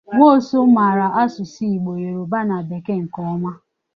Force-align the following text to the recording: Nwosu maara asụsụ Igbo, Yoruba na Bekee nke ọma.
Nwosu 0.15 0.57
maara 0.75 1.07
asụsụ 1.21 1.63
Igbo, 1.75 1.91
Yoruba 2.03 2.39
na 2.49 2.57
Bekee 2.67 3.01
nke 3.03 3.21
ọma. 3.33 3.51